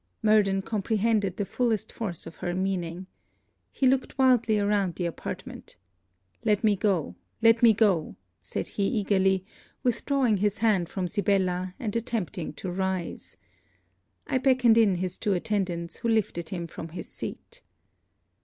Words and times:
Murden 0.23 0.63
comprehended 0.63 1.37
the 1.37 1.45
fullest 1.45 1.91
force 1.91 2.25
of 2.25 2.37
her 2.37 2.55
meaning. 2.55 3.05
He 3.71 3.85
looked 3.85 4.17
wildly 4.17 4.57
around 4.57 4.95
the 4.95 5.05
apartment. 5.05 5.75
'Let 6.43 6.63
me 6.63 6.75
go, 6.75 7.13
let 7.43 7.61
me 7.61 7.71
go,' 7.75 8.15
said 8.39 8.67
he 8.69 8.83
eagerly, 8.87 9.45
withdrawing 9.83 10.37
his 10.37 10.57
hand 10.57 10.89
from 10.89 11.07
Sibella 11.07 11.75
and 11.77 11.95
attempting 11.95 12.51
to 12.53 12.71
rise. 12.71 13.37
I 14.25 14.39
beckoned 14.39 14.79
in 14.79 14.95
his 14.95 15.19
two 15.19 15.33
attendants, 15.33 15.97
who 15.97 16.09
lifted 16.09 16.49
him 16.49 16.65
from 16.65 16.89
his 16.89 17.07
seat. 17.07 17.61